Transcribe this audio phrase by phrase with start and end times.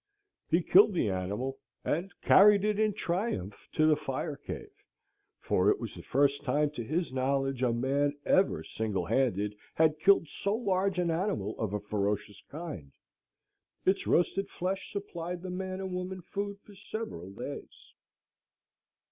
[0.49, 4.71] He killed the animal and carried it in triumph to the fire cave,
[5.39, 9.99] for it was the first time, to his knowledge, a man, ever, single handed, had
[9.99, 12.91] killed so large an animal of a ferocious kind.
[13.85, 17.93] Its roasted flesh supplied the man and woman food for several days.